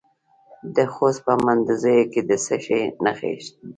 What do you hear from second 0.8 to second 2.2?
خوست په مندوزیو